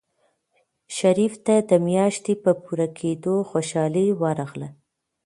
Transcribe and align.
شریف 0.97 1.33
ته 1.45 1.55
د 1.69 1.71
میاشتې 1.87 2.33
په 2.43 2.51
پوره 2.63 2.87
کېدو 2.99 3.35
خوشحالي 3.49 4.07
ورغله. 4.21 4.69